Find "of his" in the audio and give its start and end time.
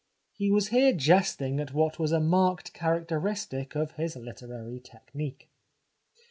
3.75-4.15